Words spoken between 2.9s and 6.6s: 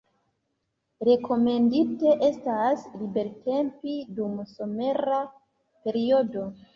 libertempi dum somera periodo.